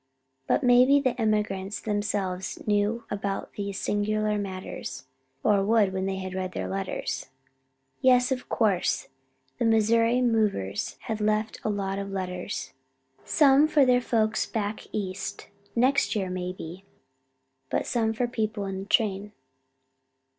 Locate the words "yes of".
8.01-8.49